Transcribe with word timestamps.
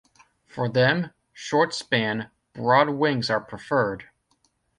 For 0.47 0.67
them, 0.67 1.11
short-span, 1.31 2.31
broad 2.55 2.89
wings 2.89 3.29
are 3.29 3.39
preferred. 3.39 4.09